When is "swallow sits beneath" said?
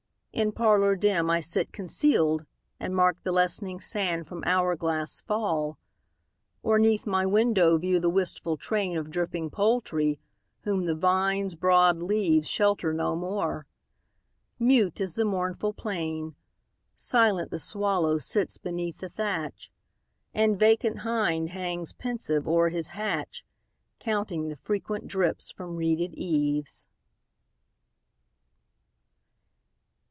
17.59-18.99